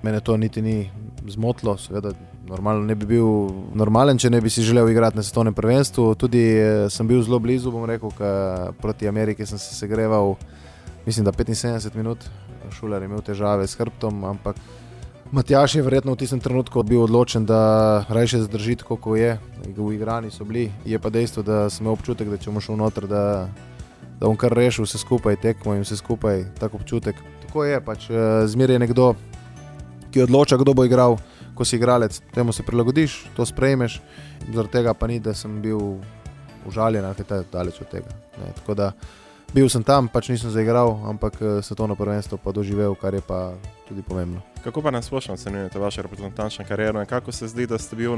[0.04, 0.92] Mene to niti ni
[1.28, 2.12] zmotilo, seveda.
[2.44, 3.26] Normalno ne bi bil
[3.74, 6.16] normalen, če ne bi si želel igrati na svetovnem prvenstvu.
[6.16, 8.12] Tudi eh, sem bil zelo blizu, bom rekel,
[8.82, 10.36] proti Ameriki sem se segreval,
[11.06, 12.26] mislim, da 75 minut,
[12.72, 14.56] šuler je imel težave s hrbtom, ampak
[15.34, 19.40] Matjaš je verjetno v tistem trenutku bil odločen, da raje zdrži tako, kot je.
[19.66, 20.68] V igrani so bili.
[20.86, 23.50] Je pa dejstvo, da sem imel občutek, da če bom šel noter, da,
[24.20, 27.18] da bom kar rešil vse skupaj, tekmo in vse skupaj, tako občutek.
[27.48, 29.08] Tako je pač, eh, zmeraj je nekdo,
[30.14, 31.18] ki odloča, kdo bo igral.
[31.58, 34.02] Ko si igralec, temu se prilagodiš, to sprejmeš,
[34.54, 35.98] zaradi tega pa ni, da sem bil
[36.70, 38.14] užaljen ali kaj daleč od tega.
[38.38, 38.92] Ne, tako da
[39.54, 43.54] bil sem tam, pač nisem zaigral, ampak eh, svetovno prvenstvo pa doživel, kar je pa
[43.88, 44.42] tudi pomembno.
[44.64, 48.16] Kako pa nas splošno ocenjujete vašo reprezentančno kariero in kako se zdi, da ste bil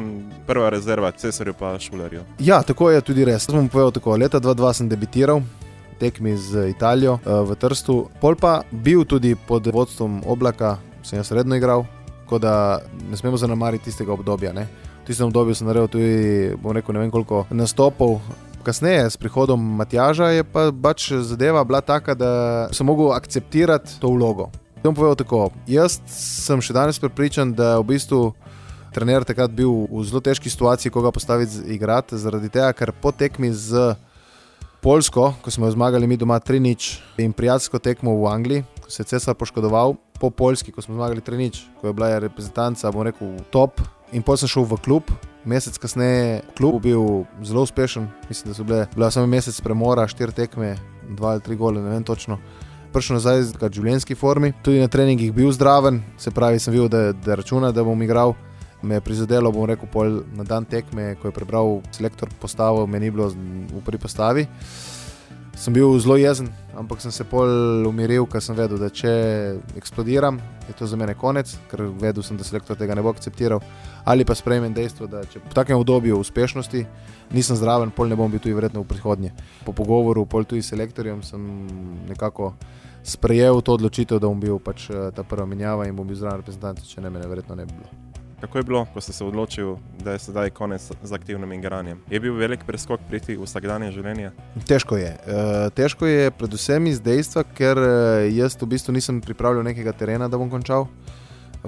[0.47, 2.21] prva rezerva Cesarju pa Šulerju?
[2.39, 3.45] Ja, tako je tudi res.
[3.45, 5.41] Sem povedal tako, leta 2002 sem debitiral.
[5.99, 11.31] Tekmi z Italijo eh, v Trstu, pol pa bil tudi pod vodstvom oblaka, sem jaz
[11.31, 11.85] redno igral,
[12.25, 14.53] tako da ne smemo zanemariti tistega obdobja.
[14.53, 14.67] Ne.
[15.03, 16.11] V tistem obdobju sem naredil tudi,
[16.59, 18.19] bom rekel, ne vem koliko nastopov,
[18.65, 22.31] kasneje, s prihodom Matjaža, je pa pač zadeva bila taka, da
[22.73, 24.49] sem mogel akceptirati to vlogo.
[24.85, 25.47] Tako.
[25.65, 28.19] Jaz sem še danes prepričan, da je v bistvu
[28.93, 33.09] trener takrat bil v zelo težki situaciji, ko ga postaviti igrati, zaradi tega, ker po
[33.09, 33.95] tekmi z
[34.85, 39.01] Polsko, ko smo jo zmagali mi doma 3-0 in prijateljsko tekmo v Angliji, ko se
[39.01, 43.35] je cesar poškodoval, po Poljski, ko smo zmagali Trenič, ko je bila reprezentanca, bom rekel,
[43.51, 43.81] top.
[44.15, 45.09] In potem sem šel v klub,
[45.43, 50.31] mesec kasneje, klub bil zelo uspešen, mislim, da so bile, bila samo mesec premora, štiri
[50.31, 50.77] tekme,
[51.17, 52.37] dva ali tri gole, ne vem točno.
[52.95, 57.01] Prišel nazaj v življenjski formi, tudi na treningih bil zdraven, se pravi, sem videl, da,
[57.11, 58.37] da računa, da bom igral.
[58.85, 63.01] Me je prizadelo, bom rekel, pol na dan tekme, ko je prebral selektor postavo, me
[63.03, 64.47] ni bilo v prvi postavi.
[65.55, 69.11] Sem bil zelo jezen, ampak sem se pol umiril, ker sem vedel, da če
[69.79, 70.35] eksplodiram,
[70.67, 73.63] je to za mene konec, ker vedel sem, da selektor tega ne bo akceptiral.
[74.03, 76.83] Ali pa sprejmem dejstvo, da če v takem obdobju uspešnosti
[77.31, 79.31] nisem zraven, pol ne bom bil tudi verjetno v prihodnje.
[79.63, 81.47] Po pogovoru, pol tudi s selektorjem, sem
[82.11, 82.51] nekako
[83.07, 86.43] sprejel to odločitev, da bom bil pač eh, ta prva menjava in bom bil zraven
[86.43, 88.04] reprezentanci, če ne mene verjetno ne bi bilo.
[88.41, 92.01] Kako je bilo, ko ste se odločili, da je sedaj konec z aktivnim igranjem?
[92.09, 94.31] Je bil velik preskok priti v vsakdanje življenje?
[94.67, 95.13] Težko je.
[95.15, 100.27] E, težko je, predvsem iz dejstva, ker eh, jaz v bistvu nisem pripravljal nekega terena,
[100.27, 100.89] da bom končal.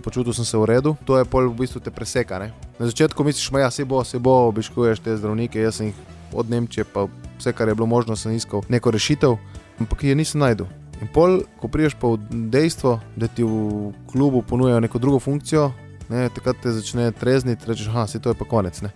[0.03, 2.37] Počutil sem se v redu, to je pol v bistvu te preseka.
[2.37, 2.51] Ne?
[2.77, 5.63] Na začetku misliš, da ja, se bo, se bo, obiškuješ te zdravnike.
[5.63, 6.03] Jaz sem jih
[6.37, 7.07] od Nemčije, pa
[7.39, 9.39] vse, kar je bilo možno, sem iskal neko rešitev,
[9.79, 10.67] ampak je nisem najdel.
[11.01, 15.71] In pol, ko priješ pa v dejstvo, da ti v klubu ponujajo neko drugo funkcijo,
[16.09, 18.81] ne, takrat te začne trezniti, rečeš, da je to pa konec.
[18.81, 18.91] Ne.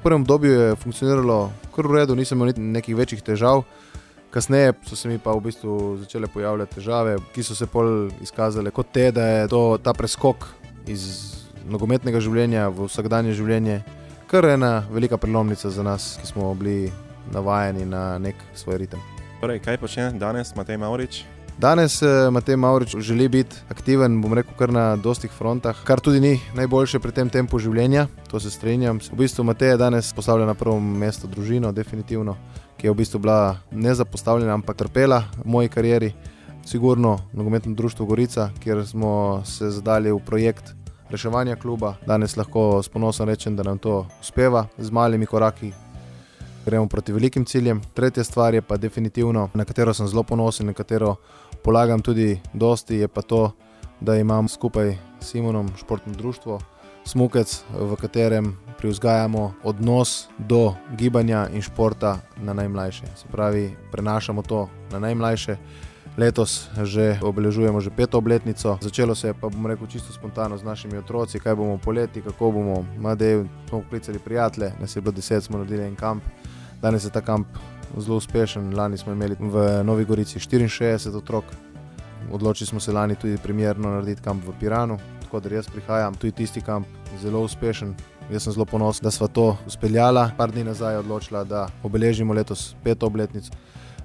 [0.00, 3.64] V prvem obdobju je funkcioniralo kar v redu, nisem imel nekih večjih težav.
[4.32, 8.70] Kasneje so se mi pa v bistvu začele pojavljati težave, ki so se pol izkazale
[8.70, 10.48] kot te, da je to, ta preskok
[10.88, 11.36] iz
[11.68, 13.82] nogometnega življenja v vsakdanje življenje
[14.32, 16.92] kar ena velika prelomnica za nas, ki smo bili
[17.32, 19.00] navajeni na nek svoj ritem.
[19.40, 21.24] Torej, kaj počne danes Matej Maurič?
[21.58, 26.20] Danes eh, Matej Maurič želi biti aktiven, bom rekel, kar na dostih frontah, kar tudi
[26.20, 28.98] ni najboljše pri tem tempu življenja, to se strinjam.
[29.12, 32.36] V bistvu Matej je danes postavljen na prvo mesto družino, definitivno,
[32.80, 36.12] ki je v bistvu bila ne zapostavljena, ampak trpela v moji karieri.
[36.66, 40.74] Sigurno nogometno društvo Gorica, kjer smo se zadali v projekt
[41.10, 41.94] reševanja kluba.
[42.06, 45.72] Danes lahko s ponosom rečem, da nam to uspeva z malimi koraki,
[46.66, 47.80] gremo proti velikim ciljem.
[47.94, 51.16] Tretja stvar je pa definitivno, na katero sem zelo ponosen, na katero
[51.64, 53.50] polagam tudi dosti, je pa to,
[54.00, 56.60] da imam skupaj s Simonom športno društvo
[57.04, 63.06] Smukec, v katerem privzgajamo odnos do gibanja in športa na najmlajše.
[63.16, 65.56] Se pravi, prenašamo to na najmlajše.
[66.16, 68.78] Letos že obeležujemo že peto obletnico.
[68.80, 72.50] Začelo se je pa, bom rekel, čisto spontano z našimi otroci, kaj bomo poleti, kako
[72.50, 72.84] bomo.
[72.98, 76.22] Madej, smo poklicali prijatelje, nas je bilo deset, smo naredili en kamp.
[76.82, 77.46] Danes je ta kamp
[77.98, 78.74] zelo uspešen.
[78.74, 81.44] Lani smo imeli v Novi Gorici 64 otrok,
[82.32, 86.32] odločili smo se lani tudi primerno narediti kamp v Piranu, tako da jaz prihajam, tudi
[86.32, 86.86] tisti kamp,
[87.22, 87.94] zelo uspešen.
[88.30, 90.30] Jaz sem zelo ponosen, da smo to uspeljali.
[90.36, 93.52] Par dni nazaj je odločila, da obeležimo letos peto obletnico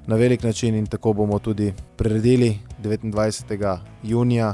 [0.08, 3.78] na velik način in tako bomo tudi priredili 29.
[4.04, 4.54] junija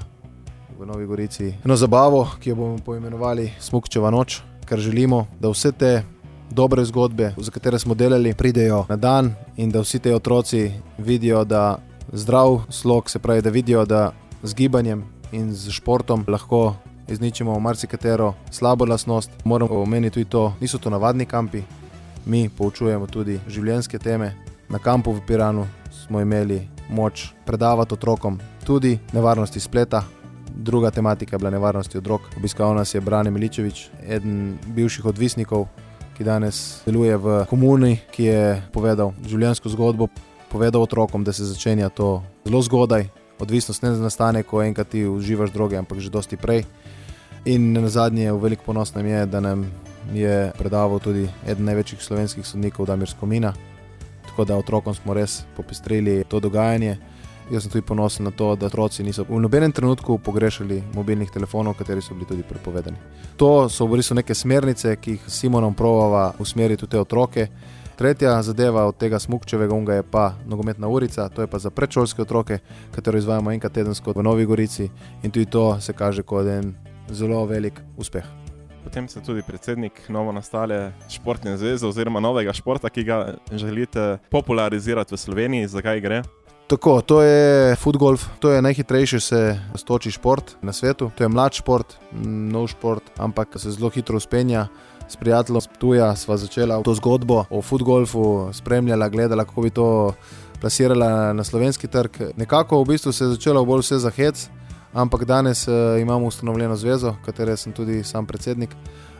[0.80, 5.72] v Novi Gorici eno zabavo, ki jo bomo poimenovali Smukčeva noč, ker želimo, da vse
[5.72, 6.04] te
[6.54, 11.44] dobre zgodbe, za katere smo delali, pridejo na dan in da vsi ti otroci vidijo,
[11.44, 11.78] da
[12.13, 14.12] zdrav slog, se pravi, da vidijo, da
[14.44, 16.76] z gibanjem in z športom lahko
[17.08, 19.32] izničimo marsikatero slabo lasnost.
[19.44, 21.62] Moramo omeniti tudi to, niso to navadni kampi,
[22.26, 24.34] mi poučujemo tudi življenjske teme.
[24.70, 30.04] Na kampu v Piranu smo imeli moč predavati otrokom tudi nevarnosti spleta.
[30.56, 32.22] Druga tematika je bila nevarnosti otrok.
[32.38, 35.68] Obiskal nas je Brane Miličevič, eden bivših odvisnikov
[36.17, 40.08] ki danes deluje v komuni, ki je povedal življenjsko zgodbo,
[40.52, 43.10] povedal otrokom, da se začenja to zelo zgodaj.
[43.41, 46.63] Odvisnost ne nastane, ko enkrat ti uživaš droge, ampak že dosti prej.
[47.49, 49.65] In na zadnje, v velik ponos nam je, da nam
[50.13, 53.52] je predaval tudi eden največjih slovenskih sodnikov, Damir Skomina.
[54.30, 56.97] Tako da otrokom smo res popestrili to dogajanje.
[57.51, 61.75] Jaz sem tudi ponosen na to, da otroci niso v nobenem trenutku pogrešali mobilnih telefonov,
[61.75, 62.97] kateri so bili tudi prepovedani.
[63.38, 67.47] To so v bistvu neke smernice, ki jih Simonom provava usmeriti v te otroke.
[67.99, 72.21] Tretja zadeva od tega smukčevega unga je pa nogometna urica, to je pa za predšolske
[72.21, 72.60] otroke,
[72.95, 74.89] katero izvajamo enkrat tedensko v Novi Gorici
[75.23, 76.73] in tudi to se kaže kot en
[77.12, 78.25] zelo velik uspeh.
[78.83, 85.15] Potem ste tudi predsednik novo nastale športne zveze oziroma novega športa, ki ga želite popularizirati
[85.15, 85.67] v Sloveniji.
[85.67, 86.23] Zakaj gre?
[86.74, 91.12] Tako, to je football, to je najhitrejši se stoči šport na svetu.
[91.15, 91.94] To je mlad šport,
[92.26, 94.67] nov šport, ampak se zelo hitro uspenja.
[95.08, 100.13] S prijateljem tuja sva začela to zgodbo o footballu, spremljala, gledala, kako bi to
[100.62, 102.34] plasirala na slovenski trg.
[102.38, 104.50] Nekako v bistvu se je začelo bolj vse za hec,
[104.94, 108.74] ampak danes uh, imamo ustanovljeno zvezo, katere sem tudi sam predsednik.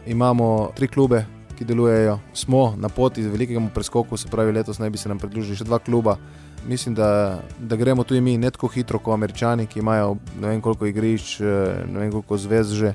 [0.08, 1.26] Imamo tri klube,
[1.58, 2.18] ki delujejo.
[2.34, 5.70] Smo na poti z velikim preskokom, se pravi, letos naj bi se nam pridružili še
[5.70, 6.18] dva kluba.
[6.68, 10.62] Mislim, da, da gremo tudi mi ne tako hitro kot američani, ki imajo ne vem
[10.62, 11.40] koliko igrišč,
[11.88, 12.94] ne vem koliko zvez že,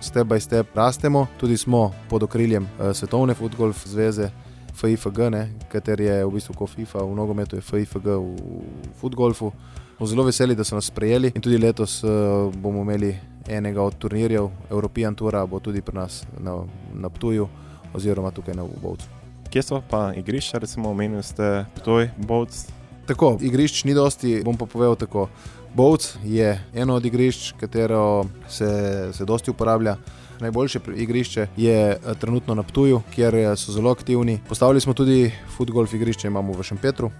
[0.00, 1.26] step by step rastemo.
[1.40, 4.30] Tudi smo pod okriljem uh, Svetovne futbol zveze.
[4.80, 5.18] FIFG,
[5.68, 8.62] kater je v bistvu kot FIFA v nogometu, je FIFG v
[9.00, 9.52] futbolfu.
[10.00, 13.12] Zelo veseli, da so nas sprejeli in tudi letos uh, bomo imeli
[13.48, 16.62] enega od turnirjev, European Tour, bo tudi pri nas na,
[16.94, 17.48] na Ptuju
[17.92, 19.06] oziroma tukaj na Bovcu.
[19.50, 22.79] Kje so pa igrišča, recimo, omenili ste Ptuj, Bovc?
[23.10, 25.26] Tako, igrišč ni dosti, bom pa povedal tako.
[25.74, 29.96] Bovc je eno od igrišč, katero se, se dosti uporablja.
[30.40, 34.38] Najboljše igrišče je eh, trenutno na Ptuju, kjer eh, so zelo aktivni.
[34.48, 37.10] Postavili smo tudi futgolf igrišče, imamo v Šempetru,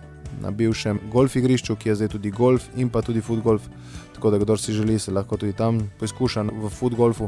[0.40, 3.66] na bivšem golf igrišču, ki je zdaj tudi golf in pa tudi futgolf.
[4.14, 7.26] Tako da, kdo si želi, se lahko tudi tam poizkuša v futgolfu.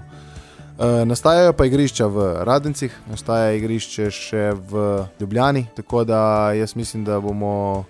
[0.78, 4.86] E, nastajajo pa igrišča v Radnicah, nastaja igrišče še v
[5.20, 5.66] Ljubljani.
[5.76, 7.84] Tako da jaz mislim, da bomo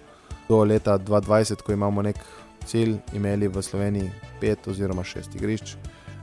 [0.52, 2.18] do leta 2020, ko imamo nek
[2.68, 5.76] cilj, imeli v Sloveniji pet oziroma šest igrišč.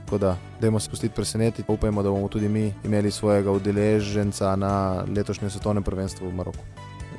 [0.05, 5.03] Tako da, dajmo se pustiti presenetiti, upajmo, da bomo tudi mi imeli svojega udeleženca na
[5.15, 6.63] letošnjem svetovnem prvenstvu v Maroku.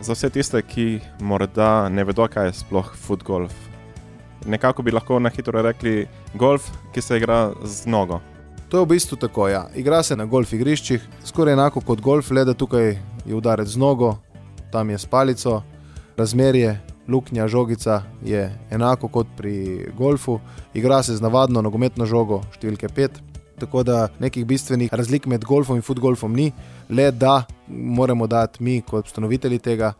[0.00, 3.54] Za vse tiste, ki morda ne vedo, kaj je sploh futgolf,
[4.46, 8.20] nekako bi lahko na hitro rekli golf, ki se igra z nogo.
[8.70, 9.48] To je v bistvu tako.
[9.48, 9.66] Ja.
[9.74, 12.94] Igra se na golf igriščih, skoraj enako kot golf, le da tukaj
[13.26, 14.16] je udarec z nogo,
[14.72, 15.62] tam je s palico,
[16.16, 16.78] razmerje
[17.10, 20.38] luknja, žogica je enako kot pri golfu,
[20.74, 23.20] igra se z navadno nogometno žogo številke 5.
[23.60, 26.48] Tako da nekih bistvenih razlik med golfom in futgolfom ni,
[26.88, 29.92] le da moramo dati mi, kot ustanovitelji tega,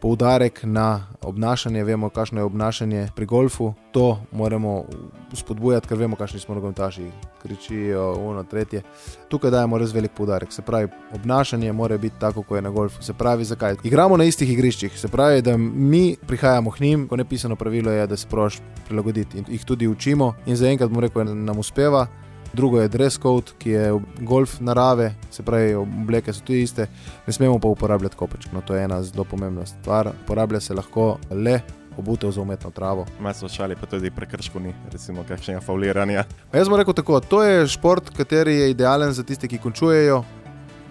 [0.00, 1.84] poudarek na obnašanje.
[1.84, 4.84] Vemo, kakšno je obnašanje pri golfu, to moramo
[5.32, 7.10] spodbujati, ker vemo, kakšni smo nogometaši,
[7.42, 8.82] kričijo, uno, tretje.
[9.28, 10.52] Tukaj dajemo res velik poudarek.
[10.52, 13.02] Se pravi, obnašanje mora biti tako, kot je na golfu.
[13.02, 13.76] Se pravi, zakaj?
[13.84, 18.06] Igramo na istih igriščih, se pravi, da mi prihajamo k njim, ko nepisano pravilo je,
[18.06, 20.34] da se proš prilagoditi in jih tudi učimo.
[20.46, 22.06] In zaenkrat mu reko, da nam uspeva
[22.52, 26.86] drugo je dress code, ki je golf narave, se pravi, obleke so tudi iste,
[27.26, 28.52] ne smemo pa uporabljati kopečk.
[28.52, 30.10] No, to je ena zelo pomembna stvar.
[30.24, 31.60] Uporablja se lahko le
[31.98, 33.06] obutev za umetno travo.
[33.20, 36.24] Malo so šali, pa tudi prekrško ni, recimo, kakšnega fauliranja.
[36.52, 40.22] Jaz bom rekel tako, to je šport, kateri je idealen za tiste, ki končujejo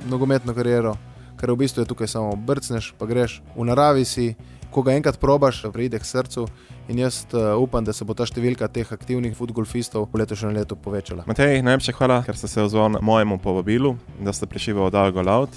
[0.10, 0.98] nogometno kariero,
[1.40, 4.36] ker v bistvu je tukaj samo brcneš, pa greš v naravi si
[4.72, 6.48] ko ga enkrat probaš, pride k srcu.
[6.88, 10.78] In jaz uh, upam, da se bo ta številka teh aktivnih futbolistov v letošnjem letu
[10.80, 11.26] povečala.
[11.28, 15.52] Matej, najlepša hvala, ker ste se odzvali mojemu povabilu, da ste prišli v oddajo Golaut.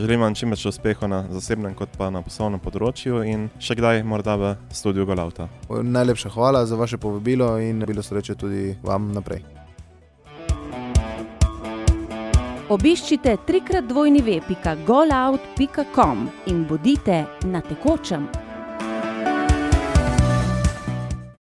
[0.00, 4.00] Želim vam čim več uspeha na zasebnem, kot pa na poslovnem področju in še kdaj
[4.08, 5.52] morda v studiu Golauta.
[5.68, 9.44] Najlepša hvala za vaše povabilo in bilo sreče tudi vam naprej.
[12.70, 18.49] Obiščite trikrat dvojni web.golout.com in bodite na tekočem.